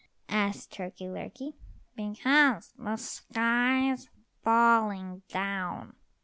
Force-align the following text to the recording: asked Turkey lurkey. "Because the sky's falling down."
asked 0.29 0.71
Turkey 0.71 1.07
lurkey. 1.07 1.53
"Because 1.95 2.73
the 2.75 2.97
sky's 2.97 4.09
falling 4.43 5.21
down." 5.29 5.95